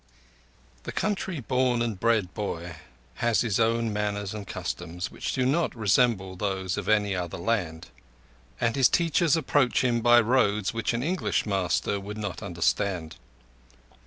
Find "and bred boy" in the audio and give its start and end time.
1.83-2.77